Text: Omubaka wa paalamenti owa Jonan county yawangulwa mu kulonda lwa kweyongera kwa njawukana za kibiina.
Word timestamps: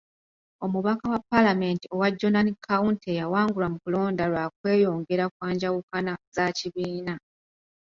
Omubaka 0.65 1.03
wa 1.13 1.19
paalamenti 1.29 1.85
owa 1.93 2.07
Jonan 2.19 2.49
county 2.67 3.11
yawangulwa 3.19 3.67
mu 3.73 3.77
kulonda 3.83 4.23
lwa 4.31 4.45
kweyongera 4.57 5.25
kwa 5.35 5.47
njawukana 5.53 6.13
za 6.35 6.45
kibiina. 6.57 7.13